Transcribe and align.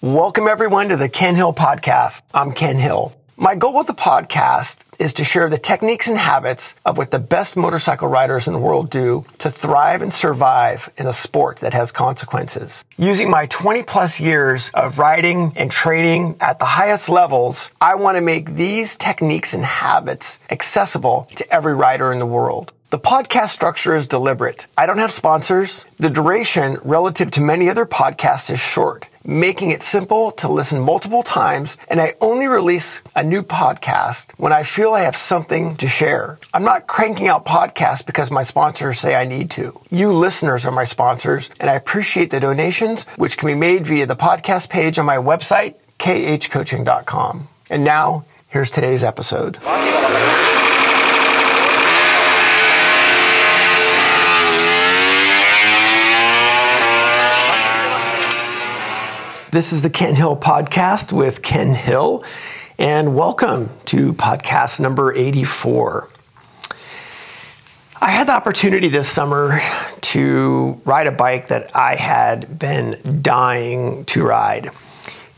Welcome 0.00 0.46
everyone 0.46 0.90
to 0.90 0.96
the 0.96 1.08
Ken 1.08 1.34
Hill 1.34 1.52
Podcast. 1.52 2.22
I'm 2.32 2.52
Ken 2.52 2.76
Hill. 2.76 3.16
My 3.36 3.56
goal 3.56 3.76
with 3.76 3.88
the 3.88 3.94
podcast 3.94 4.84
is 5.00 5.12
to 5.14 5.24
share 5.24 5.48
the 5.48 5.58
techniques 5.58 6.06
and 6.06 6.16
habits 6.16 6.76
of 6.84 6.96
what 6.98 7.10
the 7.10 7.18
best 7.18 7.56
motorcycle 7.56 8.06
riders 8.06 8.46
in 8.46 8.54
the 8.54 8.60
world 8.60 8.90
do 8.90 9.24
to 9.38 9.50
thrive 9.50 10.00
and 10.00 10.12
survive 10.12 10.88
in 10.98 11.08
a 11.08 11.12
sport 11.12 11.58
that 11.58 11.74
has 11.74 11.90
consequences. 11.90 12.84
Using 12.96 13.28
my 13.28 13.46
20 13.46 13.82
plus 13.82 14.20
years 14.20 14.70
of 14.72 15.00
riding 15.00 15.52
and 15.56 15.68
training 15.68 16.36
at 16.40 16.60
the 16.60 16.64
highest 16.64 17.08
levels, 17.08 17.72
I 17.80 17.96
want 17.96 18.16
to 18.18 18.20
make 18.20 18.54
these 18.54 18.96
techniques 18.96 19.52
and 19.52 19.64
habits 19.64 20.38
accessible 20.48 21.26
to 21.34 21.52
every 21.52 21.74
rider 21.74 22.12
in 22.12 22.20
the 22.20 22.26
world. 22.26 22.72
The 22.90 22.98
podcast 22.98 23.50
structure 23.50 23.94
is 23.94 24.06
deliberate. 24.06 24.66
I 24.78 24.86
don't 24.86 24.96
have 24.96 25.12
sponsors. 25.12 25.84
The 25.98 26.08
duration 26.08 26.78
relative 26.82 27.30
to 27.32 27.42
many 27.42 27.68
other 27.68 27.84
podcasts 27.84 28.48
is 28.50 28.60
short, 28.60 29.10
making 29.26 29.72
it 29.72 29.82
simple 29.82 30.32
to 30.32 30.48
listen 30.50 30.80
multiple 30.80 31.22
times. 31.22 31.76
And 31.90 32.00
I 32.00 32.14
only 32.22 32.46
release 32.46 33.02
a 33.14 33.22
new 33.22 33.42
podcast 33.42 34.32
when 34.38 34.54
I 34.54 34.62
feel 34.62 34.94
I 34.94 35.02
have 35.02 35.18
something 35.18 35.76
to 35.76 35.86
share. 35.86 36.38
I'm 36.54 36.64
not 36.64 36.86
cranking 36.86 37.28
out 37.28 37.44
podcasts 37.44 38.06
because 38.06 38.30
my 38.30 38.42
sponsors 38.42 38.98
say 38.98 39.14
I 39.14 39.26
need 39.26 39.50
to. 39.50 39.78
You 39.90 40.10
listeners 40.10 40.64
are 40.64 40.72
my 40.72 40.84
sponsors, 40.84 41.50
and 41.60 41.68
I 41.68 41.74
appreciate 41.74 42.30
the 42.30 42.40
donations, 42.40 43.04
which 43.16 43.36
can 43.36 43.48
be 43.48 43.54
made 43.54 43.86
via 43.86 44.06
the 44.06 44.16
podcast 44.16 44.70
page 44.70 44.98
on 44.98 45.04
my 45.04 45.18
website, 45.18 45.74
khcoaching.com. 45.98 47.48
And 47.68 47.84
now, 47.84 48.24
here's 48.48 48.70
today's 48.70 49.04
episode. 49.04 49.58
This 59.58 59.72
is 59.72 59.82
the 59.82 59.90
Ken 59.90 60.14
Hill 60.14 60.36
Podcast 60.36 61.12
with 61.12 61.42
Ken 61.42 61.74
Hill, 61.74 62.22
and 62.78 63.16
welcome 63.16 63.70
to 63.86 64.12
podcast 64.12 64.78
number 64.78 65.12
84. 65.12 66.08
I 68.00 68.08
had 68.08 68.28
the 68.28 68.34
opportunity 68.34 68.86
this 68.86 69.08
summer 69.08 69.58
to 70.00 70.80
ride 70.84 71.08
a 71.08 71.10
bike 71.10 71.48
that 71.48 71.74
I 71.74 71.96
had 71.96 72.60
been 72.60 73.20
dying 73.20 74.04
to 74.04 74.22
ride. 74.22 74.70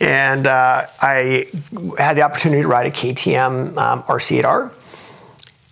And 0.01 0.47
uh, 0.47 0.83
I 1.01 1.47
had 1.99 2.19
the 2.19 2.23
opportunity 2.23 2.61
to 2.61 2.69
ride 2.69 2.89
a 2.89 2.91
KTM 2.91 3.79
um, 3.79 4.03
RC8R. 4.03 4.75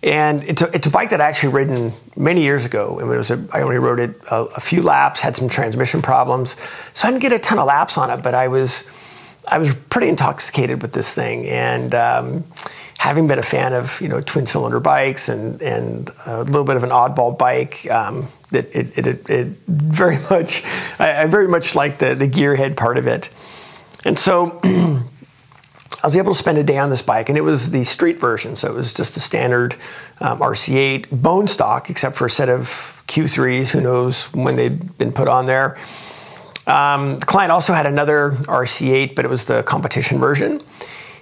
And 0.01 0.43
it's 0.45 0.61
a, 0.61 0.73
it's 0.73 0.87
a 0.87 0.89
bike 0.89 1.09
that 1.09 1.19
I 1.19 1.27
actually 1.27 1.53
ridden 1.53 1.91
many 2.15 2.41
years 2.41 2.65
ago. 2.65 2.99
And 2.99 3.11
it 3.11 3.17
was 3.17 3.31
a, 3.31 3.45
I 3.53 3.61
only 3.61 3.79
rode 3.79 3.99
it 3.99 4.15
a, 4.31 4.43
a, 4.55 4.61
few 4.61 4.81
laps, 4.81 5.19
had 5.19 5.35
some 5.35 5.49
transmission 5.49 6.01
problems. 6.01 6.55
So 6.93 7.07
I 7.07 7.11
didn't 7.11 7.21
get 7.21 7.33
a 7.33 7.39
ton 7.39 7.59
of 7.59 7.65
laps 7.65 7.97
on 7.97 8.09
it, 8.09 8.23
but 8.23 8.33
I 8.33 8.47
was, 8.47 8.85
I 9.47 9.57
was 9.57 9.75
pretty 9.75 10.07
intoxicated 10.07 10.81
with 10.81 10.93
this 10.93 11.13
thing. 11.13 11.47
And 11.47 11.93
um, 11.93 12.45
having 12.97 13.27
been 13.27 13.39
a 13.39 13.43
fan 13.43 13.73
of, 13.73 13.99
you 13.99 14.07
know, 14.07 14.21
twin 14.21 14.45
cylinder 14.45 14.79
bikes 14.79 15.27
and, 15.27 15.61
and 15.61 16.09
a 16.25 16.43
little 16.43 16.63
bit 16.63 16.77
of 16.77 16.83
an 16.83 16.91
oddball 16.91 17.37
bike, 17.37 17.89
um, 17.91 18.27
it, 18.53 18.73
it, 18.73 18.97
it, 18.97 19.29
it, 19.29 19.47
very 19.67 20.17
much, 20.29 20.63
I, 20.97 21.23
I 21.23 21.25
very 21.25 21.49
much 21.49 21.75
like 21.75 21.99
the, 21.99 22.15
the 22.15 22.27
gearhead 22.27 22.77
part 22.77 22.97
of 22.97 23.05
it. 23.05 23.29
And 24.05 24.17
so 24.17 24.61
I 26.01 26.07
was 26.07 26.15
able 26.15 26.31
to 26.31 26.37
spend 26.37 26.57
a 26.57 26.63
day 26.63 26.77
on 26.77 26.89
this 26.89 27.01
bike, 27.01 27.27
and 27.27 27.37
it 27.37 27.41
was 27.41 27.71
the 27.71 27.83
street 27.83 28.19
version, 28.19 28.55
so 28.55 28.69
it 28.69 28.73
was 28.73 28.93
just 28.93 29.17
a 29.17 29.19
standard 29.19 29.75
um, 30.21 30.39
RC8 30.39 31.07
bone 31.11 31.47
stock, 31.47 31.89
except 31.89 32.15
for 32.15 32.25
a 32.25 32.29
set 32.29 32.47
of 32.47 33.03
Q3s. 33.07 33.71
Who 33.71 33.81
knows 33.81 34.31
when 34.33 34.55
they'd 34.55 34.97
been 34.97 35.11
put 35.11 35.27
on 35.27 35.45
there? 35.45 35.77
Um, 36.65 37.19
the 37.19 37.25
client 37.25 37.51
also 37.51 37.73
had 37.73 37.85
another 37.85 38.31
RC8, 38.31 39.13
but 39.15 39.25
it 39.25 39.27
was 39.27 39.45
the 39.45 39.61
competition 39.63 40.19
version, 40.19 40.61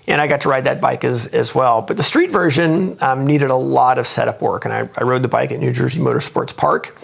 and 0.08 0.22
I 0.22 0.28
got 0.28 0.42
to 0.42 0.50
ride 0.50 0.66
that 0.66 0.80
bike 0.80 1.04
as, 1.04 1.26
as 1.28 1.56
well. 1.56 1.82
But 1.82 1.98
the 1.98 2.04
street 2.04 2.32
version 2.32 2.98
um, 3.02 3.26
needed 3.26 3.50
a 3.50 3.56
lot 3.56 3.98
of 3.98 4.06
setup 4.06 4.44
work, 4.44 4.66
and 4.66 4.74
I, 4.74 4.90
I, 4.96 5.06
rode 5.06 5.24
the 5.24 5.28
bike 5.28 5.52
at 5.52 5.60
New 5.60 5.74
Jersey 5.74 6.00
Motorsports 6.00 6.56
Park. 6.56 6.96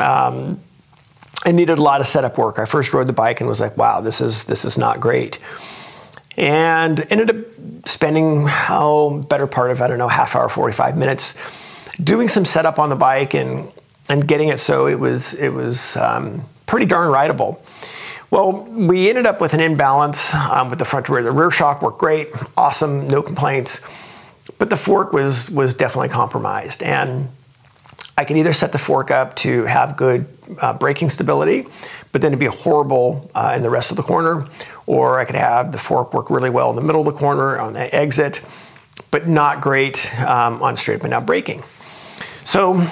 Um, 0.00 0.58
I 1.44 1.52
needed 1.52 1.78
a 1.78 1.82
lot 1.82 2.00
of 2.00 2.06
setup 2.06 2.38
work. 2.38 2.58
I 2.58 2.64
first 2.64 2.94
rode 2.94 3.08
the 3.08 3.12
bike 3.12 3.40
and 3.40 3.48
was 3.48 3.60
like, 3.60 3.76
"Wow, 3.76 4.00
this 4.00 4.20
is 4.20 4.44
this 4.44 4.64
is 4.64 4.78
not 4.78 5.00
great." 5.00 5.38
And 6.40 7.06
ended 7.12 7.30
up 7.30 7.36
spending 7.86 8.46
oh 8.70 9.22
better 9.28 9.46
part 9.46 9.70
of 9.70 9.80
I 9.80 9.86
don't 9.86 9.98
know 9.98 10.08
half 10.08 10.34
hour 10.34 10.48
45 10.48 10.96
minutes 10.96 11.34
doing 12.02 12.28
some 12.28 12.44
setup 12.44 12.78
on 12.78 12.88
the 12.88 12.96
bike 12.96 13.34
and 13.34 13.70
and 14.08 14.26
getting 14.26 14.48
it 14.48 14.58
so 14.58 14.86
it 14.86 14.98
was 14.98 15.34
it 15.34 15.50
was 15.50 15.96
um, 15.96 16.42
pretty 16.66 16.86
darn 16.86 17.12
rideable. 17.12 17.62
Well, 18.30 18.62
we 18.62 19.08
ended 19.08 19.26
up 19.26 19.40
with 19.40 19.54
an 19.54 19.60
imbalance 19.60 20.34
um, 20.34 20.70
with 20.70 20.78
the 20.78 20.84
front 20.84 21.08
rear. 21.08 21.22
The 21.22 21.32
rear 21.32 21.50
shock 21.50 21.82
worked 21.82 21.98
great, 21.98 22.28
awesome, 22.56 23.08
no 23.08 23.22
complaints, 23.22 23.80
but 24.58 24.70
the 24.70 24.76
fork 24.76 25.12
was 25.12 25.50
was 25.50 25.74
definitely 25.74 26.08
compromised 26.08 26.82
and. 26.82 27.28
I 28.18 28.24
could 28.24 28.36
either 28.36 28.52
set 28.52 28.72
the 28.72 28.78
fork 28.78 29.10
up 29.10 29.34
to 29.36 29.64
have 29.64 29.96
good 29.96 30.26
uh, 30.60 30.74
braking 30.74 31.08
stability, 31.08 31.66
but 32.12 32.20
then 32.20 32.30
it'd 32.30 32.40
be 32.40 32.46
horrible 32.46 33.30
uh, 33.34 33.52
in 33.56 33.62
the 33.62 33.70
rest 33.70 33.90
of 33.90 33.96
the 33.96 34.02
corner, 34.02 34.46
or 34.86 35.18
I 35.18 35.24
could 35.24 35.36
have 35.36 35.72
the 35.72 35.78
fork 35.78 36.12
work 36.12 36.30
really 36.30 36.50
well 36.50 36.70
in 36.70 36.76
the 36.76 36.82
middle 36.82 37.00
of 37.00 37.06
the 37.06 37.18
corner 37.18 37.58
on 37.58 37.72
the 37.72 37.94
exit, 37.94 38.40
but 39.10 39.28
not 39.28 39.60
great 39.60 40.12
um, 40.20 40.62
on 40.62 40.76
straight 40.76 41.00
and 41.00 41.10
now 41.10 41.20
braking. 41.20 41.62
So 42.44 42.84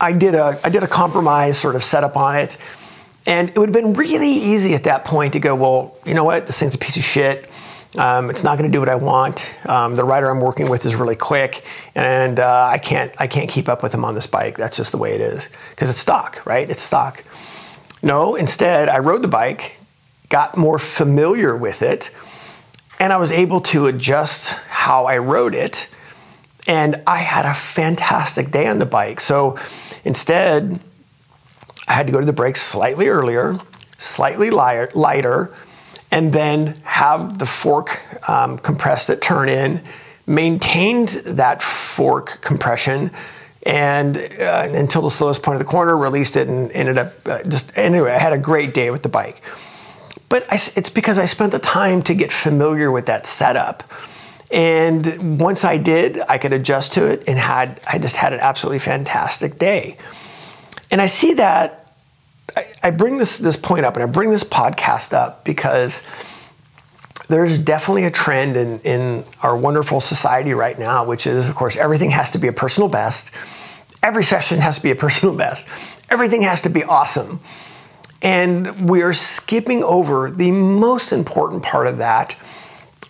I 0.00 0.12
did 0.12 0.34
a 0.34 0.58
I 0.64 0.70
did 0.70 0.82
a 0.82 0.88
compromise 0.88 1.58
sort 1.58 1.76
of 1.76 1.84
setup 1.84 2.16
on 2.16 2.36
it, 2.36 2.56
and 3.26 3.50
it 3.50 3.58
would 3.58 3.68
have 3.68 3.74
been 3.74 3.94
really 3.94 4.30
easy 4.30 4.74
at 4.74 4.84
that 4.84 5.04
point 5.04 5.34
to 5.34 5.40
go, 5.40 5.54
well, 5.54 5.96
you 6.04 6.14
know 6.14 6.24
what, 6.24 6.46
this 6.46 6.58
thing's 6.58 6.74
a 6.74 6.78
piece 6.78 6.96
of 6.96 7.04
shit. 7.04 7.50
Um, 7.96 8.28
it's 8.28 8.42
not 8.42 8.58
going 8.58 8.68
to 8.68 8.74
do 8.74 8.80
what 8.80 8.88
I 8.88 8.96
want. 8.96 9.56
Um, 9.68 9.94
the 9.94 10.02
rider 10.02 10.28
I'm 10.28 10.40
working 10.40 10.68
with 10.68 10.84
is 10.84 10.96
really 10.96 11.14
quick, 11.14 11.64
and 11.94 12.40
uh, 12.40 12.68
I 12.72 12.78
can't 12.78 13.14
I 13.20 13.26
can't 13.26 13.48
keep 13.48 13.68
up 13.68 13.82
with 13.82 13.94
him 13.94 14.04
on 14.04 14.14
this 14.14 14.26
bike. 14.26 14.56
That's 14.56 14.76
just 14.76 14.90
the 14.90 14.98
way 14.98 15.12
it 15.12 15.20
is 15.20 15.48
because 15.70 15.90
it's 15.90 16.00
stock, 16.00 16.44
right? 16.44 16.68
It's 16.68 16.82
stock. 16.82 17.22
No, 18.04 18.34
instead, 18.34 18.90
I 18.90 18.98
rode 18.98 19.22
the 19.22 19.28
bike, 19.28 19.78
got 20.28 20.58
more 20.58 20.78
familiar 20.78 21.56
with 21.56 21.80
it, 21.80 22.14
and 23.00 23.14
I 23.14 23.16
was 23.16 23.32
able 23.32 23.62
to 23.62 23.86
adjust 23.86 24.58
how 24.68 25.06
I 25.06 25.16
rode 25.16 25.54
it. 25.54 25.88
And 26.66 27.02
I 27.06 27.16
had 27.16 27.46
a 27.46 27.54
fantastic 27.54 28.50
day 28.50 28.66
on 28.66 28.78
the 28.78 28.84
bike. 28.84 29.20
So 29.20 29.56
instead, 30.04 30.80
I 31.88 31.94
had 31.94 32.06
to 32.06 32.12
go 32.12 32.20
to 32.20 32.26
the 32.26 32.34
brakes 32.34 32.60
slightly 32.60 33.08
earlier, 33.08 33.54
slightly 33.96 34.50
lighter, 34.50 35.54
and 36.10 36.30
then 36.30 36.76
have 36.82 37.38
the 37.38 37.46
fork 37.46 38.02
um, 38.28 38.58
compressed 38.58 39.08
at 39.08 39.22
turn 39.22 39.48
in, 39.48 39.82
maintained 40.26 41.08
that 41.24 41.62
fork 41.62 42.42
compression 42.42 43.12
and 43.64 44.16
uh, 44.16 44.68
until 44.70 45.02
the 45.02 45.10
slowest 45.10 45.42
point 45.42 45.56
of 45.56 45.58
the 45.60 45.70
corner, 45.70 45.96
released 45.96 46.36
it 46.36 46.48
and 46.48 46.70
ended 46.72 46.98
up 46.98 47.12
uh, 47.26 47.42
just 47.44 47.76
anyway. 47.76 48.12
I 48.12 48.18
had 48.18 48.32
a 48.32 48.38
great 48.38 48.74
day 48.74 48.90
with 48.90 49.02
the 49.02 49.08
bike, 49.08 49.42
but 50.28 50.44
I, 50.50 50.56
it's 50.76 50.90
because 50.90 51.18
I 51.18 51.24
spent 51.24 51.52
the 51.52 51.58
time 51.58 52.02
to 52.02 52.14
get 52.14 52.30
familiar 52.30 52.90
with 52.90 53.06
that 53.06 53.26
setup. 53.26 53.82
And 54.50 55.40
once 55.40 55.64
I 55.64 55.78
did, 55.78 56.20
I 56.28 56.38
could 56.38 56.52
adjust 56.52 56.92
to 56.94 57.06
it 57.10 57.26
and 57.26 57.38
had 57.38 57.80
I 57.90 57.98
just 57.98 58.16
had 58.16 58.32
an 58.32 58.40
absolutely 58.40 58.78
fantastic 58.78 59.58
day. 59.58 59.96
And 60.90 61.00
I 61.00 61.06
see 61.06 61.34
that 61.34 61.84
I, 62.56 62.66
I 62.82 62.90
bring 62.90 63.18
this 63.18 63.38
this 63.38 63.56
point 63.56 63.84
up 63.84 63.96
and 63.96 64.02
I 64.02 64.06
bring 64.06 64.30
this 64.30 64.44
podcast 64.44 65.12
up 65.12 65.44
because 65.44 66.02
there's 67.28 67.58
definitely 67.58 68.04
a 68.04 68.10
trend 68.10 68.56
in, 68.56 68.80
in 68.80 69.24
our 69.42 69.56
wonderful 69.56 70.00
society 70.00 70.54
right 70.54 70.78
now, 70.78 71.04
which 71.04 71.26
is, 71.26 71.48
of 71.48 71.54
course, 71.54 71.76
everything 71.76 72.10
has 72.10 72.32
to 72.32 72.38
be 72.38 72.48
a 72.48 72.52
personal 72.52 72.88
best. 72.88 73.34
Every 74.02 74.24
session 74.24 74.58
has 74.58 74.76
to 74.76 74.82
be 74.82 74.90
a 74.90 74.94
personal 75.06 75.34
best. 75.34 76.04
Everything 76.10 76.42
has 76.42 76.62
to 76.62 76.68
be 76.68 76.84
awesome. 76.84 77.40
And 78.22 78.88
we 78.88 79.02
are 79.02 79.12
skipping 79.12 79.82
over 79.82 80.30
the 80.30 80.50
most 80.50 81.12
important 81.12 81.62
part 81.62 81.86
of 81.86 81.98
that, 81.98 82.32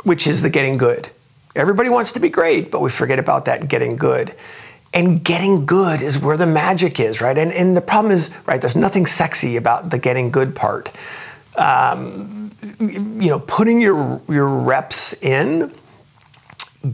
which 0.03 0.27
is 0.27 0.43
the 0.43 0.51
getting 0.51 0.77
good. 0.77 1.09
Everybody 1.57 1.89
wants 1.89 2.13
to 2.13 2.21
be 2.21 2.29
great, 2.29 2.71
but 2.73 2.81
we 2.81 2.91
forget 2.91 3.21
about 3.21 3.45
that 3.45 3.69
getting 3.69 3.97
good. 3.97 4.35
And 4.93 5.25
getting 5.25 5.67
good 5.67 6.03
is 6.03 6.21
where 6.21 6.37
the 6.37 6.47
magic 6.47 7.01
is, 7.01 7.21
right? 7.21 7.37
And, 7.37 7.53
and 7.53 7.77
the 7.77 7.81
problem 7.81 8.13
is, 8.13 8.37
right, 8.47 8.61
there's 8.61 8.77
nothing 8.77 9.07
sexy 9.07 9.57
about 9.57 9.91
the 9.91 9.99
getting 9.99 10.31
good 10.31 10.55
part. 10.55 10.93
Um, 11.57 12.51
you 12.81 13.31
know, 13.31 13.41
putting 13.41 13.81
your 13.81 14.21
your 14.29 14.49
reps 14.49 15.15
in, 15.23 15.73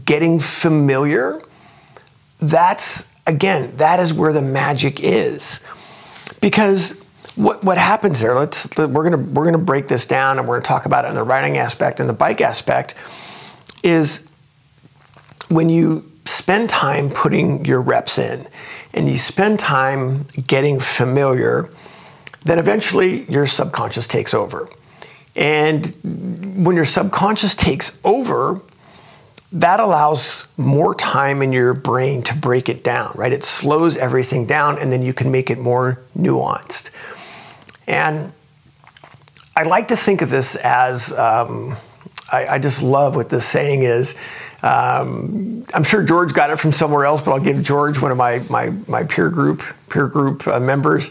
getting 0.05 0.39
familiar, 0.39 1.41
that's 2.39 3.13
again, 3.25 3.75
that 3.77 3.99
is 3.99 4.13
where 4.13 4.33
the 4.33 4.41
magic 4.41 4.99
is. 5.01 5.63
Because 6.41 6.99
what, 7.35 7.63
what 7.63 7.77
happens 7.77 8.19
there, 8.19 8.35
let's 8.35 8.67
we're 8.77 9.09
gonna 9.09 9.17
we're 9.17 9.45
gonna 9.45 9.57
break 9.57 9.87
this 9.87 10.05
down 10.05 10.37
and 10.37 10.47
we're 10.47 10.55
gonna 10.55 10.65
talk 10.65 10.85
about 10.85 11.05
it 11.05 11.09
in 11.09 11.15
the 11.15 11.23
riding 11.23 11.57
aspect 11.57 11.99
and 11.99 12.09
the 12.09 12.13
bike 12.13 12.41
aspect, 12.41 12.93
is 13.83 14.29
when 15.49 15.69
you 15.69 16.09
spend 16.25 16.69
time 16.69 17.09
putting 17.09 17.65
your 17.65 17.81
reps 17.81 18.17
in 18.17 18.47
and 18.93 19.09
you 19.09 19.17
spend 19.17 19.59
time 19.59 20.25
getting 20.45 20.79
familiar, 20.79 21.69
then 22.43 22.59
eventually 22.59 23.23
your 23.25 23.45
subconscious 23.45 24.07
takes 24.07 24.33
over 24.33 24.67
And 25.35 25.95
when 26.65 26.75
your 26.75 26.85
subconscious 26.85 27.55
takes 27.55 27.99
over, 28.03 28.61
that 29.53 29.79
allows 29.79 30.47
more 30.57 30.95
time 30.95 31.41
in 31.41 31.51
your 31.51 31.73
brain 31.73 32.21
to 32.23 32.35
break 32.35 32.69
it 32.69 32.83
down, 32.83 33.11
right? 33.15 33.33
It 33.33 33.43
slows 33.43 33.97
everything 33.97 34.45
down 34.45 34.79
and 34.79 34.91
then 34.91 35.01
you 35.01 35.13
can 35.13 35.29
make 35.31 35.49
it 35.49 35.59
more 35.59 36.01
nuanced. 36.15 36.91
And 37.87 38.33
I 39.55 39.63
like 39.63 39.89
to 39.89 39.97
think 39.97 40.21
of 40.21 40.29
this 40.29 40.55
as 40.55 41.11
um, 41.13 41.75
I, 42.31 42.47
I, 42.47 42.59
just 42.59 42.81
love 42.81 43.17
what 43.17 43.29
this 43.29 43.45
saying 43.45 43.83
is. 43.83 44.15
Um, 44.63 45.65
I'm 45.73 45.83
sure 45.83 46.03
George 46.03 46.33
got 46.33 46.49
it 46.49 46.59
from 46.59 46.71
somewhere 46.71 47.03
else, 47.03 47.19
but 47.21 47.31
I'll 47.31 47.39
give 47.39 47.61
George, 47.61 47.99
one 48.01 48.11
of 48.11 48.17
my, 48.17 48.39
my, 48.49 48.69
my 48.87 49.03
peer 49.03 49.29
group 49.29 49.61
peer 49.89 50.07
group 50.07 50.47
uh, 50.47 50.59
members, 50.59 51.09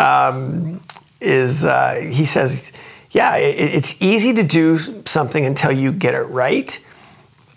um, 0.00 0.80
is 1.20 1.64
uh, 1.64 1.94
he 2.10 2.24
says, 2.24 2.72
yeah, 3.10 3.36
it, 3.36 3.56
it's 3.58 4.00
easy 4.02 4.32
to 4.34 4.42
do 4.42 4.78
something 5.04 5.44
until 5.44 5.72
you 5.72 5.92
get 5.92 6.14
it 6.14 6.22
right 6.22 6.84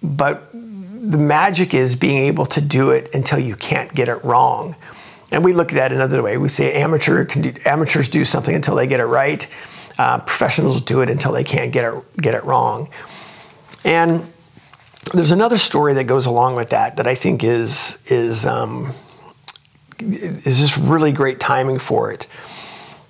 but 0.04 0.50
the 0.52 1.18
magic 1.18 1.74
is 1.74 1.96
being 1.96 2.18
able 2.18 2.46
to 2.46 2.62
do 2.62 2.92
it 2.92 3.16
until 3.16 3.40
you 3.40 3.56
can't 3.56 3.94
get 3.94 4.10
it 4.10 4.24
wrong. 4.24 4.76
And 5.32 5.44
we 5.44 5.54
look 5.54 5.72
at 5.72 5.76
that 5.76 5.92
another 5.94 6.22
way. 6.22 6.38
We 6.38 6.50
say 6.50 6.74
amateur 6.74 7.24
do, 7.24 7.54
amateurs 7.66 8.10
do 8.10 8.24
something 8.24 8.54
until 8.54 8.76
they 8.76 8.86
get 8.86 9.00
it 9.00 9.06
right. 9.06 9.48
Uh, 9.98 10.20
professionals 10.20 10.82
do 10.82 11.02
it 11.02 11.10
until 11.10 11.32
they 11.32 11.44
can't 11.44 11.72
get 11.72 11.92
it 11.92 12.18
get 12.18 12.36
it 12.36 12.44
wrong. 12.44 12.90
And 13.86 14.26
there's 15.14 15.32
another 15.32 15.58
story 15.58 15.94
that 15.96 16.06
goes 16.06 16.26
along 16.26 16.56
with 16.56 16.70
that 16.70 16.98
that 16.98 17.08
I 17.08 17.16
think 17.16 17.44
is 17.44 18.00
is 18.08 18.46
um, 18.46 18.94
is 20.00 20.60
just 20.60 20.78
really 20.78 21.12
great 21.12 21.40
timing 21.40 21.80
for 21.80 22.12
it. 22.12 22.28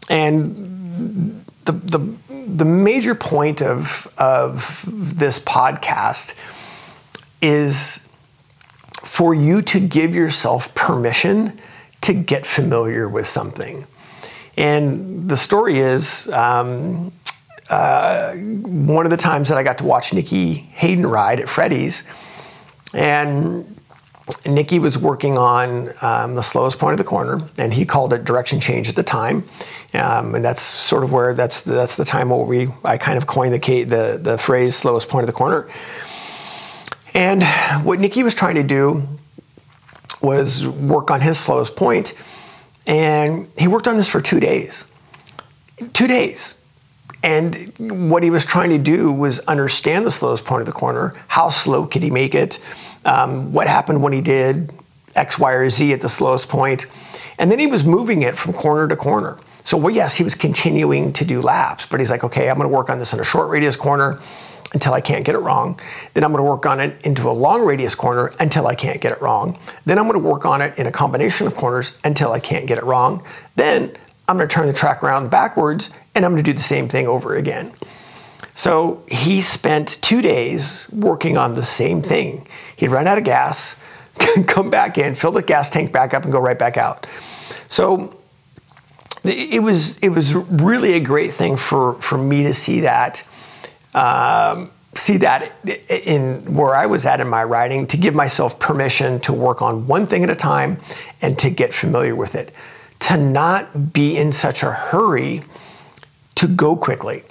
And 0.09 1.45
the 1.65 1.71
the 1.71 2.00
the 2.30 2.65
major 2.65 3.15
point 3.15 3.62
of 3.62 4.13
of 4.18 4.83
this 4.88 5.39
podcast 5.39 6.35
is 7.41 8.07
for 9.03 9.33
you 9.33 9.62
to 9.62 9.80
give 9.80 10.15
yourself 10.15 10.74
permission 10.75 11.59
to 12.01 12.13
get 12.13 12.45
familiar 12.45 13.07
with 13.07 13.27
something. 13.27 13.85
And 14.57 15.30
the 15.30 15.38
story 15.38 15.80
is 15.80 16.30
um, 16.30 17.12
uh, 17.69 18.33
one 18.33 19.06
of 19.06 19.09
the 19.09 19.18
times 19.18 19.50
that 19.50 19.57
I 19.57 19.63
got 19.63 19.77
to 19.80 19.83
watch 19.83 20.13
Nicky 20.13 20.53
Hayden 20.53 21.06
ride 21.06 21.39
at 21.39 21.50
Freddy's, 21.50 22.07
and 22.94 23.80
Nicky 24.46 24.80
was 24.80 24.98
working 24.98 25.38
on 25.38 25.90
um, 26.02 26.36
the 26.36 26.42
slowest 26.42 26.80
point 26.80 26.94
of 26.94 26.98
the 26.98 27.04
corner, 27.04 27.40
and 27.58 27.74
he 27.74 27.86
called 27.86 28.14
it 28.14 28.24
direction 28.24 28.60
change 28.60 28.88
at 28.90 28.96
the 28.96 29.04
time. 29.04 29.46
Um, 29.94 30.36
and 30.36 30.44
that's 30.44 30.62
sort 30.62 31.04
of 31.04 31.12
where 31.12 31.34
that's 31.34 31.62
the, 31.62 31.74
that's 31.74 31.98
the 31.98 32.06
time 32.06 32.30
where 32.30 32.40
we 32.40 32.68
I 32.84 32.98
kind 32.98 33.18
of 33.18 33.28
coined 33.28 33.54
the 33.54 33.84
the 33.84 34.20
the 34.22 34.38
phrase 34.38 34.75
slowest 34.75 35.10
point 35.10 35.24
of 35.24 35.28
the 35.28 35.34
corner. 35.34 35.70
And 37.14 37.44
what 37.86 38.00
Nicky 38.00 38.24
was 38.24 38.34
trying 38.34 38.56
to 38.56 38.64
do 38.64 39.04
was 40.22 40.66
work 40.66 41.12
on 41.12 41.22
his 41.22 41.38
slowest 41.38 41.76
point, 41.76 42.14
and 42.88 43.50
he 43.58 43.68
worked 43.68 43.88
on 43.88 43.98
this 43.98 44.08
for 44.08 44.22
two 44.22 44.40
days. 44.40 44.92
Two 45.92 46.08
days. 46.08 46.62
And 47.24 48.10
what 48.10 48.22
he 48.22 48.30
was 48.30 48.46
trying 48.46 48.70
to 48.72 48.78
do 48.78 49.12
was 49.12 49.40
understand 49.42 50.06
the 50.06 50.12
slowest 50.12 50.44
point 50.44 50.62
of 50.62 50.68
the 50.68 50.74
corner. 50.74 51.16
How 51.30 51.50
slow 51.50 51.88
could 51.88 52.04
he 52.04 52.12
make 52.12 52.36
it? 52.36 52.60
Um, 53.06 53.54
what 53.54 53.68
happened 53.68 54.04
when 54.04 54.12
he 54.12 54.22
did 54.22 54.74
X, 55.16 55.40
Y, 55.40 55.52
or 55.54 55.70
Z 55.70 55.94
at 55.94 56.02
the 56.02 56.10
slowest 56.10 56.50
point? 56.50 56.86
And 57.40 57.50
then 57.50 57.60
he 57.60 57.68
was 57.68 57.86
moving 57.86 58.22
it 58.22 58.38
from 58.38 58.54
corner 58.54 58.88
to 58.90 58.96
corner. 58.96 59.40
So, 59.64 59.78
well, 59.78 59.96
yes, 59.96 60.18
he 60.18 60.25
was 60.25 60.36
continuing 60.36 61.14
to 61.14 61.24
do 61.24 61.42
laps, 61.42 61.86
but 61.86 62.02
he's 62.02 62.12
like, 62.12 62.25
okay, 62.25 62.50
I'm 62.50 62.58
going 62.58 62.70
to 62.70 62.75
work 62.75 62.90
on 62.90 63.00
this 63.00 63.14
in 63.14 63.22
a 63.22 63.24
short 63.24 63.50
radius 63.50 63.78
corner 63.78 64.19
until 64.74 64.94
I 64.94 65.00
can't 65.00 65.24
get 65.24 65.36
it 65.36 65.40
wrong. 65.40 65.80
Then 66.14 66.26
I'm 66.26 66.31
going 66.31 66.44
to 66.44 66.50
work 66.50 66.66
on 66.66 66.81
it 66.81 67.06
into 67.06 67.30
a 67.30 67.31
long 67.31 67.66
radius 67.66 67.96
corner 67.96 68.34
until 68.40 68.68
I 68.68 68.76
can't 68.76 69.00
get 69.00 69.14
it 69.14 69.22
wrong. 69.22 69.58
Then 69.86 69.98
I'm 69.98 70.06
going 70.06 70.22
to 70.22 70.28
work 70.28 70.46
on 70.46 70.62
it 70.62 70.78
in 70.78 70.88
a 70.88 70.92
combination 70.92 71.48
of 71.48 71.56
corners 71.56 71.98
until 72.04 72.34
I 72.34 72.40
can't 72.40 72.68
get 72.68 72.78
it 72.78 72.84
wrong. 72.84 73.26
Then 73.56 73.96
I'm 74.28 74.38
going 74.38 74.50
to 74.50 74.54
turn 74.54 74.68
the 74.68 74.74
track 74.74 75.04
around 75.04 75.30
backwards 75.30 75.92
and 76.15 76.25
I'm 76.25 76.31
going 76.31 76.44
to 76.44 76.50
do 76.50 76.54
the 76.54 76.62
same 76.62 76.88
thing 76.88 77.07
over 77.07 77.36
again. 77.36 77.74
So 78.56 79.04
he 79.07 79.42
spent 79.42 79.98
two 80.01 80.21
days 80.21 80.88
working 80.92 81.38
on 81.38 81.56
the 81.56 81.63
same 81.63 82.01
thing. 82.01 82.48
He'd 82.75 82.89
run 82.89 83.07
out 83.07 83.18
of 83.18 83.24
gas, 83.24 83.81
come 84.48 84.69
back 84.69 84.98
in, 84.98 85.15
fill 85.15 85.31
the 85.31 85.42
gas 85.42 85.69
tank 85.69 85.92
back 85.92 86.13
up, 86.13 86.24
and 86.24 86.31
go 86.31 86.39
right 86.39 86.57
back 86.57 86.77
out. 86.77 87.07
So 87.68 88.19
it 89.24 89.63
was 89.63 89.98
it 90.00 90.10
was 90.10 90.36
really 90.36 90.94
a 90.94 91.00
great 91.00 91.31
thing 91.31 91.56
for 91.56 91.94
for 91.95 92.18
me 92.18 92.44
to 92.44 92.54
see 92.54 92.81
that 92.81 93.25
um, 93.95 94.69
see 94.95 95.18
that 95.18 95.56
in 95.89 96.54
where 96.54 96.75
I 96.75 96.86
was 96.86 97.06
at 97.06 97.21
in 97.21 97.27
my 97.27 97.44
writing 97.44 97.88
to 97.88 97.98
give 97.98 98.13
myself 98.13 98.59
permission 98.59 99.19
to 99.21 99.33
work 99.33 99.62
on 99.62 99.88
one 99.88 100.06
thing 100.06 100.24
at 100.24 100.30
a 100.30 100.36
time 100.36 100.77
and 101.21 101.38
to 101.39 101.50
get 101.50 101.74
familiar 101.74 102.16
with 102.16 102.36
it. 102.36 102.51
To 103.00 103.18
not 103.18 103.92
be 103.92 104.18
in 104.18 104.31
such 104.31 104.63
a 104.63 104.71
hurry 104.71 105.44
to 106.35 106.47
go 106.47 106.75
quickly. 106.75 107.24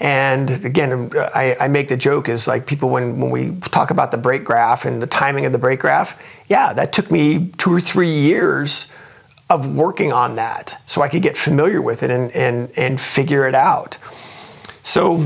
And 0.00 0.64
again, 0.64 1.10
I, 1.34 1.56
I, 1.60 1.68
make 1.68 1.88
the 1.88 1.96
joke 1.96 2.28
is 2.28 2.46
like 2.46 2.66
people 2.66 2.88
when, 2.88 3.18
when 3.18 3.30
we 3.30 3.56
talk 3.62 3.90
about 3.90 4.12
the 4.12 4.16
brake 4.16 4.44
graph 4.44 4.84
and 4.84 5.02
the 5.02 5.08
timing 5.08 5.44
of 5.44 5.50
the 5.50 5.58
brake 5.58 5.80
graph, 5.80 6.22
yeah, 6.48 6.72
that 6.72 6.92
took 6.92 7.10
me 7.10 7.48
two 7.58 7.72
or 7.72 7.80
three 7.80 8.10
years 8.10 8.92
of 9.50 9.74
working 9.74 10.12
on 10.12 10.36
that 10.36 10.80
so 10.86 11.02
I 11.02 11.08
could 11.08 11.22
get 11.22 11.36
familiar 11.36 11.82
with 11.82 12.04
it 12.04 12.10
and, 12.10 12.30
and, 12.30 12.70
and 12.76 13.00
figure 13.00 13.48
it 13.48 13.56
out. 13.56 13.98
So 14.84 15.24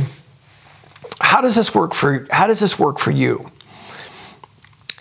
how 1.20 1.40
does 1.40 1.54
this 1.54 1.74
work 1.74 1.94
for 1.94 2.26
how 2.30 2.46
does 2.46 2.60
this 2.60 2.78
work 2.78 2.98
for 2.98 3.10
you? 3.10 3.44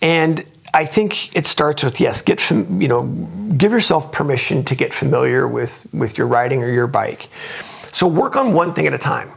And 0.01 0.45
I 0.73 0.85
think 0.85 1.35
it 1.35 1.45
starts 1.45 1.83
with 1.83 1.99
yes, 1.99 2.21
get 2.21 2.49
you 2.49 2.87
know, 2.87 3.03
give 3.57 3.71
yourself 3.71 4.11
permission 4.11 4.63
to 4.65 4.75
get 4.75 4.93
familiar 4.93 5.47
with 5.47 5.85
with 5.93 6.17
your 6.17 6.27
riding 6.27 6.63
or 6.63 6.71
your 6.71 6.87
bike. 6.87 7.27
So 7.91 8.07
work 8.07 8.35
on 8.35 8.53
one 8.53 8.73
thing 8.73 8.87
at 8.87 8.93
a 8.93 8.97
time. 8.97 9.29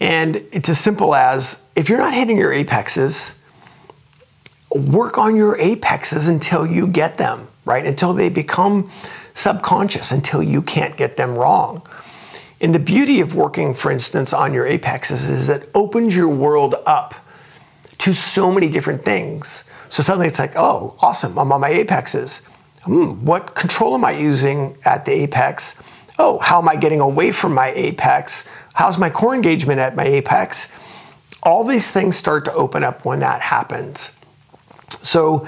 And 0.00 0.36
it's 0.52 0.68
as 0.68 0.78
simple 0.78 1.14
as 1.14 1.64
if 1.74 1.88
you're 1.88 1.98
not 1.98 2.14
hitting 2.14 2.36
your 2.36 2.52
apexes, 2.52 3.38
work 4.70 5.18
on 5.18 5.36
your 5.36 5.56
apexes 5.58 6.28
until 6.28 6.66
you 6.66 6.86
get 6.86 7.16
them, 7.16 7.48
right? 7.64 7.84
Until 7.84 8.12
they 8.12 8.28
become 8.28 8.90
subconscious, 9.34 10.12
until 10.12 10.42
you 10.42 10.62
can't 10.62 10.96
get 10.96 11.16
them 11.16 11.34
wrong. 11.36 11.82
And 12.60 12.74
the 12.74 12.80
beauty 12.80 13.20
of 13.20 13.34
working, 13.34 13.74
for 13.74 13.90
instance, 13.90 14.32
on 14.32 14.52
your 14.52 14.66
apexes 14.66 15.28
is 15.28 15.48
it 15.48 15.70
opens 15.74 16.16
your 16.16 16.28
world 16.28 16.74
up 16.86 17.14
to 17.98 18.12
so 18.12 18.50
many 18.52 18.68
different 18.68 19.04
things. 19.04 19.64
So 19.88 20.02
suddenly 20.02 20.26
it's 20.26 20.38
like, 20.38 20.52
oh, 20.56 20.96
awesome, 21.00 21.38
I'm 21.38 21.52
on 21.52 21.60
my 21.60 21.70
apexes. 21.70 22.44
Hmm, 22.82 23.24
what 23.24 23.54
control 23.54 23.94
am 23.94 24.04
I 24.04 24.12
using 24.12 24.76
at 24.84 25.04
the 25.04 25.12
apex? 25.12 25.80
Oh, 26.18 26.38
how 26.38 26.60
am 26.60 26.68
I 26.68 26.76
getting 26.76 27.00
away 27.00 27.30
from 27.30 27.54
my 27.54 27.72
apex? 27.74 28.48
How's 28.74 28.98
my 28.98 29.10
core 29.10 29.34
engagement 29.34 29.78
at 29.78 29.94
my 29.94 30.04
apex? 30.04 30.74
All 31.42 31.64
these 31.64 31.90
things 31.90 32.16
start 32.16 32.44
to 32.46 32.52
open 32.52 32.82
up 32.82 33.04
when 33.04 33.20
that 33.20 33.40
happens. 33.40 34.16
So 35.00 35.46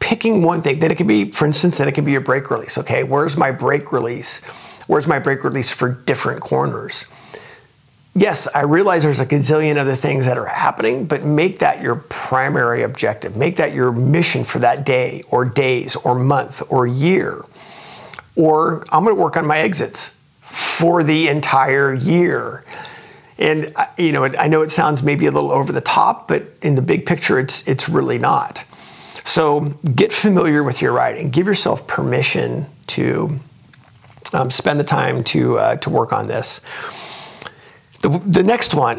picking 0.00 0.42
one 0.42 0.62
thing, 0.62 0.80
then 0.80 0.90
it 0.90 0.96
can 0.96 1.06
be, 1.06 1.30
for 1.30 1.46
instance, 1.46 1.78
then 1.78 1.86
it 1.88 1.94
can 1.94 2.04
be 2.04 2.12
your 2.12 2.20
brake 2.20 2.50
release. 2.50 2.76
Okay, 2.78 3.04
where's 3.04 3.36
my 3.36 3.50
brake 3.50 3.92
release? 3.92 4.44
Where's 4.86 5.06
my 5.06 5.18
brake 5.18 5.44
release 5.44 5.70
for 5.70 5.90
different 5.90 6.40
corners? 6.40 7.06
Yes, 8.14 8.48
I 8.52 8.62
realize 8.62 9.04
there's 9.04 9.20
a 9.20 9.26
gazillion 9.26 9.76
other 9.76 9.94
things 9.94 10.26
that 10.26 10.36
are 10.36 10.46
happening, 10.46 11.04
but 11.04 11.24
make 11.24 11.60
that 11.60 11.80
your 11.80 11.96
primary 11.96 12.82
objective. 12.82 13.36
Make 13.36 13.56
that 13.56 13.74
your 13.74 13.92
mission 13.92 14.42
for 14.42 14.58
that 14.58 14.84
day 14.84 15.22
or 15.30 15.44
days 15.44 15.94
or 15.94 16.16
month 16.16 16.62
or 16.68 16.86
year. 16.86 17.44
Or 18.38 18.84
I'm 18.90 19.04
going 19.04 19.14
to 19.14 19.20
work 19.20 19.36
on 19.36 19.46
my 19.46 19.58
exits 19.58 20.16
for 20.42 21.02
the 21.02 21.28
entire 21.28 21.92
year. 21.92 22.64
And 23.36 23.72
you 23.98 24.12
know, 24.12 24.24
I 24.24 24.48
know 24.48 24.62
it 24.62 24.70
sounds 24.70 25.02
maybe 25.02 25.26
a 25.26 25.30
little 25.30 25.52
over 25.52 25.72
the 25.72 25.80
top, 25.80 26.28
but 26.28 26.44
in 26.62 26.74
the 26.74 26.82
big 26.82 27.04
picture, 27.04 27.38
it's 27.38 27.66
it's 27.68 27.88
really 27.88 28.18
not. 28.18 28.64
So 29.24 29.60
get 29.94 30.12
familiar 30.12 30.64
with 30.64 30.80
your 30.80 30.92
writing. 30.92 31.30
Give 31.30 31.46
yourself 31.46 31.86
permission 31.86 32.66
to 32.88 33.38
um, 34.32 34.50
spend 34.50 34.80
the 34.80 34.84
time 34.84 35.22
to 35.24 35.58
uh, 35.58 35.76
to 35.76 35.90
work 35.90 36.12
on 36.12 36.26
this. 36.26 36.60
The, 38.00 38.08
the 38.24 38.42
next 38.42 38.74
one. 38.74 38.98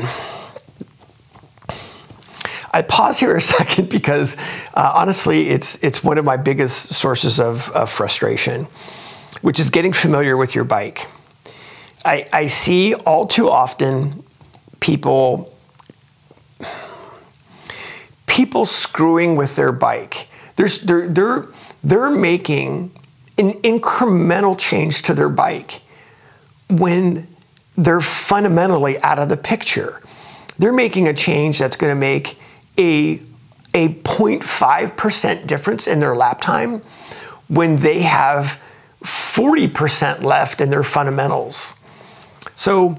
I 2.71 2.83
pause 2.83 3.19
here 3.19 3.35
a 3.35 3.41
second 3.57 3.89
because 3.89 4.37
uh, 4.73 4.93
honestly, 4.95 5.49
it's 5.49 5.83
it's 5.83 6.03
one 6.03 6.17
of 6.17 6.25
my 6.25 6.37
biggest 6.37 6.89
sources 6.89 7.39
of, 7.39 7.69
of 7.71 7.89
frustration, 7.89 8.67
which 9.41 9.59
is 9.59 9.69
getting 9.69 9.93
familiar 9.93 10.35
with 10.37 10.55
your 10.55 10.63
bike. 10.63 11.05
I, 12.05 12.25
I 12.31 12.45
see 12.47 12.93
all 12.93 13.27
too 13.27 13.49
often 13.49 14.23
people 14.79 15.53
people 18.39 18.65
screwing 18.65 19.35
with 19.35 19.55
their 19.57 19.71
bike. 19.73 20.27
There's, 20.55 20.79
they're, 20.79 21.09
they're, 21.09 21.47
they're 21.83 22.09
making 22.09 22.91
an 23.37 23.51
incremental 23.63 24.57
change 24.57 25.01
to 25.03 25.13
their 25.13 25.27
bike 25.27 25.81
when 26.69 27.27
they're 27.75 27.99
fundamentally 27.99 28.97
out 28.99 29.19
of 29.19 29.27
the 29.27 29.35
picture. 29.35 29.99
They're 30.57 30.71
making 30.71 31.07
a 31.07 31.13
change 31.13 31.59
that's 31.59 31.75
going 31.75 31.91
to 31.91 31.99
make 31.99 32.37
a, 32.77 33.19
a 33.73 33.89
0.5% 33.89 35.47
difference 35.47 35.87
in 35.87 35.99
their 35.99 36.15
lap 36.15 36.39
time 36.39 36.79
when 37.49 37.75
they 37.77 37.99
have 37.99 38.61
40% 39.03 40.23
left 40.23 40.61
in 40.61 40.69
their 40.69 40.83
fundamentals. 40.83 41.75
So, 42.55 42.97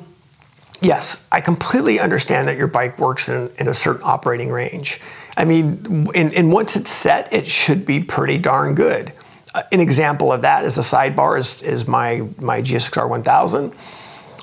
yes, 0.81 1.27
I 1.31 1.41
completely 1.41 2.01
understand 2.01 2.49
that 2.49 2.57
your 2.57 2.67
bike 2.67 2.99
works 2.99 3.29
in, 3.29 3.51
in 3.59 3.69
a 3.69 3.75
certain 3.75 4.03
operating 4.05 4.51
range. 4.51 5.01
I 5.37 5.45
mean, 5.45 6.09
and, 6.15 6.35
and, 6.35 6.53
once 6.53 6.77
it's 6.77 6.91
set, 6.91 7.33
it 7.33 7.47
should 7.47 7.87
be 7.87 8.01
pretty 8.01 8.39
darn 8.39 8.75
good. 8.75 9.13
Uh, 9.55 9.63
an 9.73 9.81
example 9.81 10.33
of 10.33 10.43
that 10.43 10.65
is 10.65 10.79
a 10.79 10.83
sidebar 10.83 11.39
is, 11.39 11.63
is 11.63 11.87
my, 11.87 12.27
my 12.39 12.61
GSXR 12.61 13.09
1000. 13.09 13.73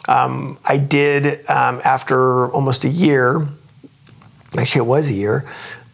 Um, 0.07 0.57
I 0.65 0.77
did, 0.77 1.47
um, 1.49 1.81
after 1.83 2.49
almost 2.51 2.85
a 2.85 2.89
year, 2.89 3.41
actually 4.57 4.85
it 4.85 4.87
was 4.87 5.09
a 5.09 5.13
year, 5.13 5.45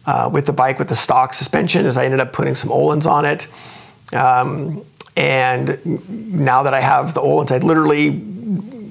uh, 0.06 0.30
with 0.32 0.46
the 0.46 0.52
bike 0.52 0.78
with 0.78 0.88
the 0.88 0.94
stock 0.94 1.34
suspension, 1.34 1.86
is 1.86 1.96
I 1.96 2.04
ended 2.04 2.20
up 2.20 2.32
putting 2.32 2.54
some 2.54 2.70
Öhlins 2.70 3.06
on 3.10 3.24
it. 3.24 3.48
Um, 4.14 4.84
and 5.16 5.78
now 6.34 6.64
that 6.64 6.74
I 6.74 6.80
have 6.80 7.14
the 7.14 7.20
Öhlins, 7.20 7.52
I 7.52 7.58
literally 7.58 8.22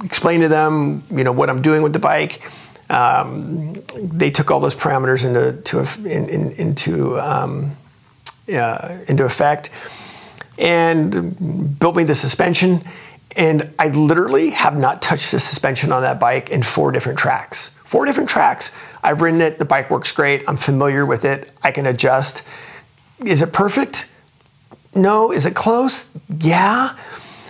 explain 0.05 0.41
to 0.41 0.47
them, 0.47 1.03
you 1.11 1.23
know, 1.23 1.31
what 1.31 1.49
I'm 1.49 1.61
doing 1.61 1.81
with 1.81 1.93
the 1.93 1.99
bike. 1.99 2.41
Um, 2.89 3.73
they 3.95 4.29
took 4.29 4.51
all 4.51 4.59
those 4.59 4.75
parameters 4.75 5.25
into 5.25 5.61
to, 5.63 5.79
in, 6.09 6.29
in, 6.29 6.51
into 6.53 7.19
um, 7.19 7.71
uh, 8.53 8.97
into 9.07 9.23
effect 9.23 9.69
and 10.57 11.79
built 11.79 11.95
me 11.95 12.03
the 12.03 12.15
suspension. 12.15 12.81
And 13.35 13.73
I 13.79 13.87
literally 13.87 14.51
have 14.51 14.77
not 14.77 15.01
touched 15.01 15.31
the 15.31 15.39
suspension 15.39 15.91
on 15.91 16.03
that 16.03 16.19
bike 16.19 16.49
in 16.51 16.61
four 16.61 16.91
different 16.91 17.17
tracks. 17.17 17.69
Four 17.69 18.05
different 18.05 18.29
tracks. 18.29 18.71
I've 19.03 19.21
ridden 19.21 19.41
it. 19.41 19.59
The 19.59 19.65
bike 19.65 19.89
works 19.89 20.11
great. 20.11 20.43
I'm 20.47 20.57
familiar 20.57 21.05
with 21.05 21.25
it. 21.25 21.51
I 21.63 21.71
can 21.71 21.85
adjust. 21.85 22.43
Is 23.25 23.41
it 23.41 23.51
perfect? 23.51 24.07
No. 24.95 25.31
Is 25.31 25.45
it 25.45 25.55
close? 25.55 26.11
Yeah. 26.39 26.95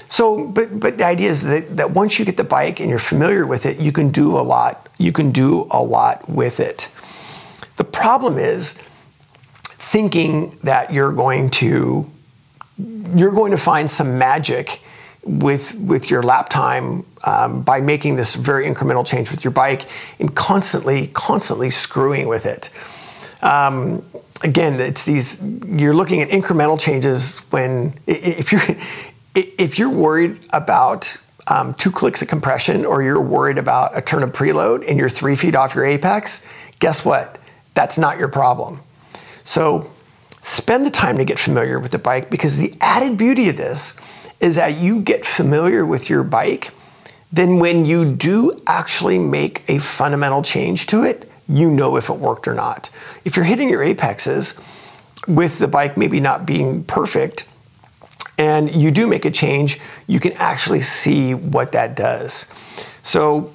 So, 0.10 0.46
but 0.46 0.80
but 0.80 0.98
the 0.98 1.06
idea 1.06 1.30
is 1.30 1.42
that, 1.44 1.78
that 1.78 1.92
once 1.92 2.20
you 2.20 2.26
get 2.26 2.38
the 2.38 2.44
bike 2.44 2.80
and 2.80 2.90
you're 2.90 3.00
familiar 3.00 3.48
with 3.48 3.66
it, 3.66 3.80
you 3.80 3.92
can 3.92 4.12
do 4.12 4.38
a 4.38 4.42
lot. 4.42 4.88
You 5.00 5.12
can 5.12 5.32
do 5.32 5.68
a 5.72 5.82
lot 5.82 6.30
with 6.30 6.60
it. 6.60 6.90
The 7.78 7.84
problem 7.84 8.38
is 8.38 8.74
thinking 9.94 10.58
that 10.64 10.94
you're 10.94 11.12
going 11.12 11.50
to 11.50 12.10
you're 13.16 13.32
going 13.32 13.52
to 13.52 13.58
find 13.58 13.90
some 13.90 14.18
magic 14.18 14.82
with 15.24 15.76
with 15.76 16.12
your 16.12 16.22
lap 16.22 16.50
time 16.50 17.06
um, 17.26 17.62
by 17.64 17.80
making 17.80 18.16
this 18.16 18.36
very 18.36 18.66
incremental 18.66 19.06
change 19.06 19.32
with 19.32 19.44
your 19.44 19.52
bike 19.52 19.86
and 20.20 20.36
constantly 20.36 21.08
constantly 21.08 21.70
screwing 21.70 22.28
with 22.28 22.46
it. 22.46 22.70
Um, 23.44 24.04
again, 24.42 24.80
it's 24.80 25.04
these 25.04 25.44
you're 25.68 25.94
looking 25.94 26.22
at 26.22 26.30
incremental 26.30 26.80
changes 26.80 27.40
when 27.52 27.94
if 28.08 28.52
you're 28.52 28.62
if 29.36 29.78
you're 29.78 29.90
worried 29.90 30.40
about 30.54 31.18
um, 31.48 31.74
two 31.74 31.92
clicks 31.92 32.22
of 32.22 32.30
compression 32.30 32.86
or 32.86 33.04
you're 33.04 33.22
worried 33.22 33.58
about 33.58 33.96
a 33.98 34.02
turn 34.02 34.24
of 34.24 34.32
preload 34.32 34.88
and 34.88 34.98
you're 34.98 35.10
three 35.10 35.36
feet 35.36 35.56
off 35.56 35.76
your 35.76 35.86
apex, 35.86 36.48
guess 36.80 37.04
what? 37.04 37.38
That's 37.74 37.98
not 37.98 38.18
your 38.18 38.30
problem. 38.30 38.80
So 39.44 39.92
spend 40.42 40.86
the 40.86 40.92
time 40.92 41.18
to 41.18 41.26
get 41.26 41.38
familiar 41.38 41.80
with 41.80 41.92
the 41.92 42.00
bike 42.00 42.30
because 42.30 42.58
the 42.58 42.74
added 42.80 43.18
beauty 43.18 43.50
of 43.50 43.58
this 43.58 44.00
is 44.40 44.56
that 44.56 44.78
you 44.78 45.02
get 45.02 45.26
familiar 45.26 45.86
with 45.86 46.10
your 46.10 46.24
bike. 46.24 46.72
Then, 47.32 47.58
when 47.58 47.86
you 47.86 48.06
do 48.14 48.52
actually 48.68 49.18
make 49.18 49.68
a 49.68 49.80
fundamental 49.80 50.44
change 50.44 50.86
to 50.88 51.04
it, 51.04 51.28
you 51.48 51.70
know 51.70 51.96
if 51.96 52.10
it 52.10 52.18
worked 52.18 52.48
or 52.48 52.54
not. 52.54 52.90
If 53.26 53.36
you're 53.36 53.46
hitting 53.46 53.70
your 53.70 53.84
apexes 53.84 54.60
with 55.28 55.60
the 55.60 55.68
bike 55.68 55.98
maybe 55.98 56.20
not 56.20 56.46
being 56.46 56.84
perfect, 56.84 57.48
and 58.38 58.74
you 58.74 58.92
do 58.92 59.08
make 59.08 59.26
a 59.26 59.32
change, 59.32 59.80
you 60.08 60.20
can 60.20 60.34
actually 60.34 60.82
see 60.82 61.34
what 61.34 61.72
that 61.74 61.96
does. 61.96 62.48
So 63.04 63.54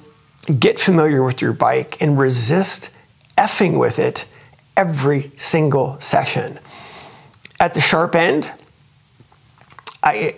get 0.57 0.79
familiar 0.79 1.23
with 1.23 1.41
your 1.41 1.53
bike 1.53 2.01
and 2.01 2.17
resist 2.17 2.91
effing 3.37 3.77
with 3.77 3.99
it 3.99 4.25
every 4.77 5.31
single 5.35 5.99
session. 5.99 6.59
At 7.59 7.73
the 7.73 7.81
sharp 7.81 8.15
end, 8.15 8.51
I, 10.01 10.35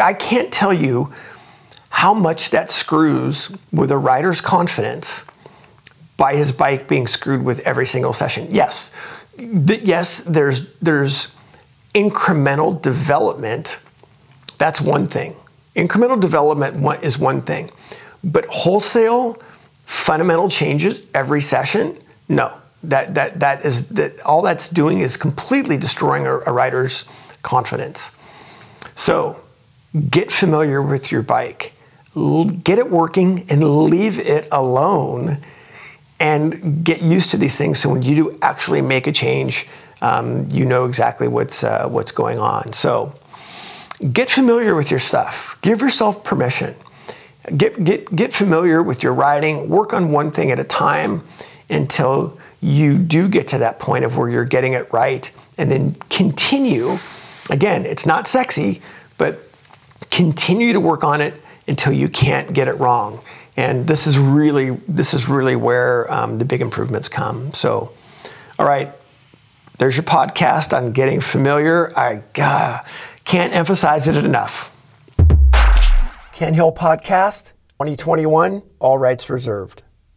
I 0.00 0.12
can't 0.12 0.52
tell 0.52 0.72
you 0.72 1.12
how 1.88 2.12
much 2.12 2.50
that 2.50 2.70
screws 2.70 3.56
with 3.72 3.90
a 3.90 3.96
rider's 3.96 4.40
confidence 4.40 5.24
by 6.18 6.34
his 6.34 6.52
bike 6.52 6.86
being 6.86 7.06
screwed 7.06 7.42
with 7.42 7.60
every 7.60 7.86
single 7.86 8.12
session. 8.12 8.48
Yes, 8.50 8.94
yes, 9.38 10.20
there's 10.20 10.74
there's 10.74 11.34
incremental 11.94 12.80
development, 12.80 13.80
that's 14.58 14.80
one 14.80 15.06
thing. 15.06 15.34
Incremental 15.74 16.20
development 16.20 17.02
is 17.02 17.18
one 17.18 17.40
thing. 17.40 17.70
But 18.22 18.44
wholesale 18.46 19.40
fundamental 19.86 20.50
changes 20.50 21.04
every 21.14 21.40
session, 21.40 21.98
no. 22.28 22.60
That, 22.84 23.14
that, 23.14 23.40
that 23.40 23.64
is 23.64 23.88
that 23.88 24.20
all 24.20 24.40
that's 24.40 24.68
doing 24.68 25.00
is 25.00 25.16
completely 25.16 25.76
destroying 25.76 26.26
a, 26.26 26.38
a 26.38 26.52
rider's 26.52 27.04
confidence. 27.42 28.16
So 28.94 29.40
get 30.10 30.30
familiar 30.30 30.80
with 30.80 31.10
your 31.10 31.22
bike, 31.22 31.72
get 32.62 32.78
it 32.78 32.88
working, 32.88 33.46
and 33.50 33.64
leave 33.64 34.20
it 34.20 34.46
alone 34.52 35.42
and 36.20 36.84
get 36.84 37.02
used 37.02 37.30
to 37.30 37.36
these 37.36 37.56
things 37.56 37.78
so 37.78 37.90
when 37.90 38.02
you 38.02 38.14
do 38.14 38.38
actually 38.42 38.82
make 38.82 39.06
a 39.06 39.12
change, 39.12 39.68
um, 40.02 40.48
you 40.52 40.64
know 40.64 40.84
exactly 40.84 41.28
what's 41.28 41.64
uh, 41.64 41.88
what's 41.88 42.12
going 42.12 42.38
on. 42.38 42.72
So 42.72 43.14
get 44.12 44.30
familiar 44.30 44.74
with 44.74 44.90
your 44.90 45.00
stuff. 45.00 45.58
Give 45.62 45.80
yourself 45.80 46.24
permission. 46.24 46.74
Get 47.56 47.82
get 47.82 48.14
get 48.14 48.32
familiar 48.32 48.82
with 48.82 49.02
your 49.02 49.14
writing, 49.14 49.68
Work 49.68 49.92
on 49.92 50.12
one 50.12 50.30
thing 50.30 50.50
at 50.50 50.58
a 50.58 50.64
time 50.64 51.22
until 51.70 52.38
you 52.60 52.98
do 52.98 53.28
get 53.28 53.48
to 53.48 53.58
that 53.58 53.78
point 53.78 54.04
of 54.04 54.16
where 54.16 54.28
you're 54.28 54.44
getting 54.44 54.72
it 54.72 54.92
right, 54.92 55.30
and 55.56 55.70
then 55.70 55.94
continue. 56.10 56.98
Again, 57.50 57.86
it's 57.86 58.04
not 58.04 58.28
sexy, 58.28 58.82
but 59.16 59.40
continue 60.10 60.72
to 60.72 60.80
work 60.80 61.04
on 61.04 61.20
it 61.20 61.40
until 61.66 61.92
you 61.92 62.08
can't 62.08 62.52
get 62.52 62.68
it 62.68 62.74
wrong. 62.74 63.20
And 63.58 63.88
this 63.88 64.06
is 64.06 64.20
really 64.20 64.70
this 64.86 65.12
is 65.12 65.28
really 65.28 65.56
where 65.56 66.08
um, 66.12 66.38
the 66.38 66.44
big 66.44 66.60
improvements 66.60 67.08
come. 67.08 67.52
So, 67.54 67.92
all 68.56 68.64
right, 68.64 68.92
there's 69.78 69.96
your 69.96 70.04
podcast 70.04 70.72
on 70.72 70.92
getting 70.92 71.20
familiar. 71.20 71.90
I 71.98 72.22
uh, 72.40 72.78
can't 73.24 73.52
emphasize 73.52 74.06
it 74.06 74.16
enough. 74.16 74.72
Ken 76.32 76.54
Hill 76.54 76.70
Podcast 76.70 77.50
2021, 77.80 78.62
all 78.78 78.96
rights 78.96 79.28
reserved. 79.28 79.82